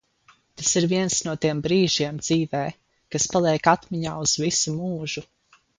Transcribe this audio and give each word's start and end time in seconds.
Tas 0.61 0.71
ir 0.79 0.87
viens 0.93 1.17
no 1.27 1.35
tiem 1.43 1.61
brīžiem 1.67 2.17
dzīvē, 2.23 2.65
kas 3.17 3.31
paliek 3.35 3.73
atmiņā 3.77 4.19
uz 4.27 4.39
visu 4.47 4.79
mūžu. 4.81 5.27